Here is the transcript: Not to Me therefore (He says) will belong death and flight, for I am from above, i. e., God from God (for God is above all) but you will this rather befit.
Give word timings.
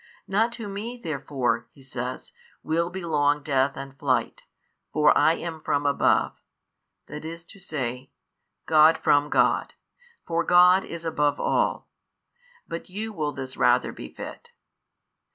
Not 0.27 0.51
to 0.53 0.67
Me 0.67 0.97
therefore 0.99 1.67
(He 1.69 1.83
says) 1.83 2.33
will 2.63 2.89
belong 2.89 3.43
death 3.43 3.73
and 3.77 3.95
flight, 3.99 4.41
for 4.91 5.15
I 5.15 5.33
am 5.33 5.61
from 5.61 5.85
above, 5.85 6.41
i. 7.07 7.21
e., 7.23 8.09
God 8.65 8.97
from 8.97 9.29
God 9.29 9.75
(for 10.25 10.43
God 10.43 10.83
is 10.83 11.05
above 11.05 11.39
all) 11.39 11.87
but 12.67 12.89
you 12.89 13.13
will 13.13 13.31
this 13.31 13.55
rather 13.55 13.91
befit. 13.91 14.49